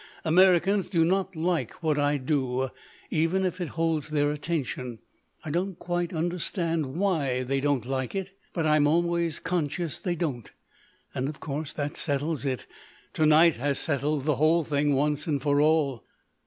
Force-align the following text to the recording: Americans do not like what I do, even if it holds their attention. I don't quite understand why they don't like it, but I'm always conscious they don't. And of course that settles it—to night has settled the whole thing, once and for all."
Americans 0.25 0.89
do 0.89 1.05
not 1.05 1.35
like 1.35 1.73
what 1.83 1.99
I 1.99 2.17
do, 2.17 2.71
even 3.11 3.45
if 3.45 3.61
it 3.61 3.69
holds 3.77 4.09
their 4.09 4.31
attention. 4.31 4.97
I 5.45 5.51
don't 5.51 5.77
quite 5.77 6.11
understand 6.11 6.95
why 6.95 7.43
they 7.43 7.61
don't 7.61 7.85
like 7.85 8.15
it, 8.15 8.31
but 8.51 8.65
I'm 8.65 8.87
always 8.87 9.37
conscious 9.37 9.99
they 9.99 10.15
don't. 10.15 10.49
And 11.13 11.29
of 11.29 11.39
course 11.39 11.71
that 11.73 11.97
settles 11.97 12.45
it—to 12.45 13.27
night 13.27 13.57
has 13.57 13.77
settled 13.77 14.25
the 14.25 14.37
whole 14.37 14.63
thing, 14.63 14.95
once 14.95 15.27
and 15.27 15.39
for 15.39 15.61
all." 15.61 16.03